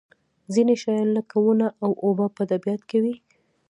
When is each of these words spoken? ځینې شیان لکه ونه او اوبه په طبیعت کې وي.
ځینې 0.53 0.73
شیان 0.81 1.09
لکه 1.17 1.35
ونه 1.41 1.67
او 1.83 1.91
اوبه 2.03 2.25
په 2.35 2.43
طبیعت 2.51 2.81
کې 2.89 2.97
وي. 3.03 3.15